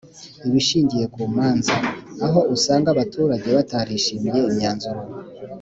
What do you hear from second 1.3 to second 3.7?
manza aho usanga abaturage